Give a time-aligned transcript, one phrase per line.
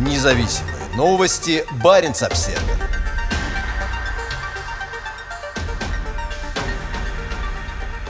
[0.00, 1.62] Независимые новости.
[1.84, 2.58] Барин обсерва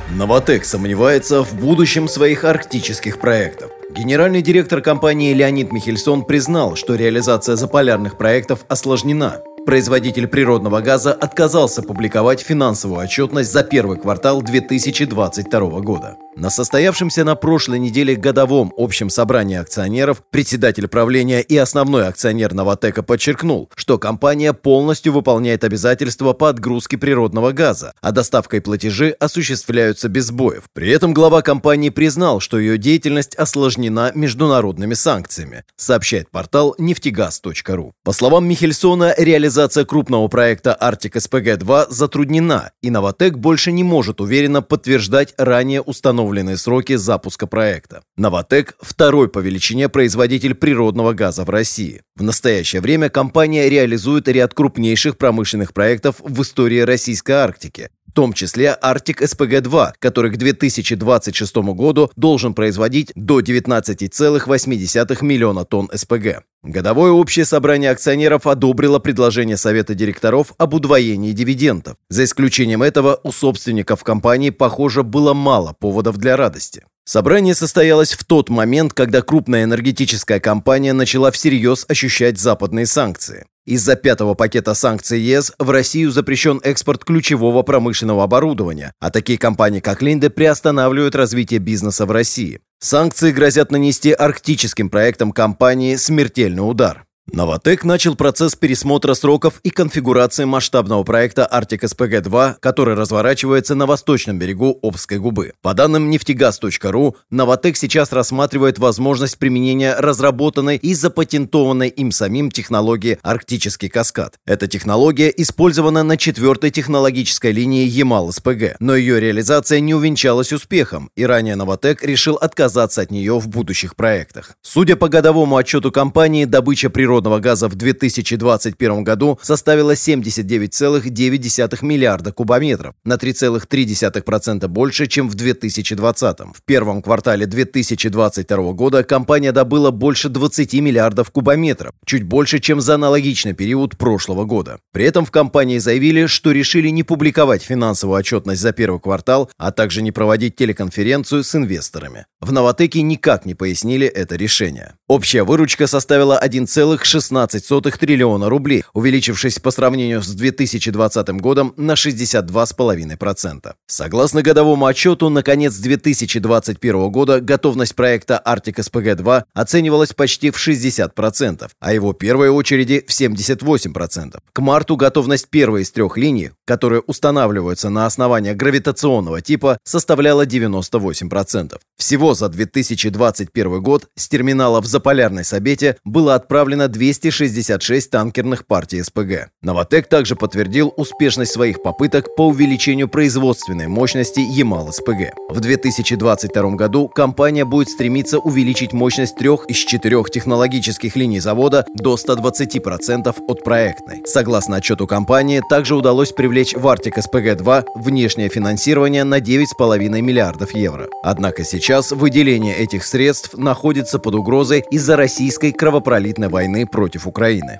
[0.08, 3.72] Новотек сомневается в будущем своих арктических проектов.
[3.90, 9.42] Генеральный директор компании Леонид Михельсон признал, что реализация заполярных проектов осложнена.
[9.66, 16.16] Производитель природного газа отказался публиковать финансовую отчетность за первый квартал 2022 года.
[16.36, 23.02] На состоявшемся на прошлой неделе годовом общем собрании акционеров председатель правления и основной акционер «Новотека»
[23.02, 30.08] подчеркнул, что компания полностью выполняет обязательства по отгрузке природного газа, а доставка и платежи осуществляются
[30.08, 30.64] без сбоев.
[30.72, 37.92] При этом глава компании признал, что ее деятельность осложнена международными санкциями, сообщает портал нефтегаз.ру.
[38.04, 44.62] По словам Михельсона, реализация крупного проекта «Арктик СПГ-2» затруднена, и «Новотек» больше не может уверенно
[44.62, 48.02] подтверждать ранее установленные установленные сроки запуска проекта.
[48.16, 52.02] «Новотек»– второй по величине производитель природного газа в России.
[52.16, 58.32] В настоящее время компания реализует ряд крупнейших промышленных проектов в истории российской Арктики, в том
[58.32, 66.42] числе Arctic SPG-2, который к 2026 году должен производить до 19,8 миллиона тонн СПГ.
[66.62, 71.96] Годовое общее собрание акционеров одобрило предложение Совета директоров об удвоении дивидендов.
[72.08, 76.84] За исключением этого, у собственников компании, похоже, было мало поводов для радости.
[77.04, 83.46] Собрание состоялось в тот момент, когда крупная энергетическая компания начала всерьез ощущать западные санкции.
[83.66, 89.80] Из-за пятого пакета санкций ЕС в Россию запрещен экспорт ключевого промышленного оборудования, а такие компании,
[89.80, 92.60] как Линде, приостанавливают развитие бизнеса в России.
[92.80, 97.04] Санкции грозят нанести арктическим проектам компании смертельный удар.
[97.32, 104.38] Новотек начал процесс пересмотра сроков и конфигурации масштабного проекта Arctic SPG-2, который разворачивается на восточном
[104.38, 105.52] берегу Обской губы.
[105.62, 113.88] По данным нефтегаз.ру, Новотек сейчас рассматривает возможность применения разработанной и запатентованной им самим технологии «Арктический
[113.88, 114.34] каскад».
[114.44, 121.24] Эта технология использована на четвертой технологической линии Ямал-СПГ, но ее реализация не увенчалась успехом, и
[121.24, 124.56] ранее Новотек решил отказаться от нее в будущих проектах.
[124.62, 132.32] Судя по годовому отчету компании, добыча природного природного газа в 2021 году составила 79,9 миллиарда
[132.32, 136.38] кубометров, на 3,3% больше, чем в 2020.
[136.40, 142.94] В первом квартале 2022 года компания добыла больше 20 миллиардов кубометров, чуть больше, чем за
[142.94, 144.78] аналогичный период прошлого года.
[144.92, 149.72] При этом в компании заявили, что решили не публиковать финансовую отчетность за первый квартал, а
[149.72, 152.24] также не проводить телеконференцию с инвесторами.
[152.40, 154.94] В Новотеке никак не пояснили это решение.
[155.10, 163.72] Общая выручка составила 1,6 16 триллиона рублей, увеличившись по сравнению с 2020 годом на 62,5%.
[163.88, 171.68] Согласно годовому отчету, на конец 2021 года готовность проекта Arctic SPG-2 оценивалась почти в 60%,
[171.80, 174.38] а его первой очереди в 78%.
[174.52, 181.80] К марту готовность первой из трех линий, которые устанавливаются на основании гравитационного типа, составляла 98%.
[181.98, 189.48] Всего за 2021 год с терминала в Заполярной Сабете было отправлено 266 танкерных партий СПГ.
[189.62, 195.32] Новотек также подтвердил успешность своих попыток по увеличению производственной мощности Ямал-СПГ.
[195.48, 202.16] В 2022 году компания будет стремиться увеличить мощность трех из четырех технологических линий завода до
[202.16, 204.20] 120% от проектной.
[204.26, 211.08] Согласно отчету компании, также удалось привлечь в Arctic SPG-2 внешнее финансирование на 9,5 миллиардов евро.
[211.22, 217.78] Однако сейчас выделение этих средств находится под угрозой из-за российской кровопролитной войны против Украины.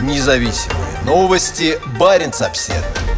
[0.00, 1.78] Независимые новости.
[1.98, 3.15] Барин обседный.